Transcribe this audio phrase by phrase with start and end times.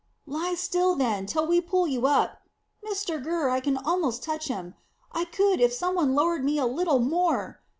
[0.25, 2.39] "Lie still, then, till we pull you up.
[2.83, 4.73] Mr Gurr, I can almost touch him.
[5.11, 7.61] I could, if some one lowered me a little more."